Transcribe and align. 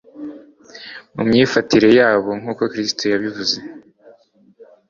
Mu 1.15 1.21
myifatire 1.29 1.89
yabo 1.99 2.29
nk'uko 2.39 2.63
Kristo 2.71 3.03
yabivuze, 3.13 3.57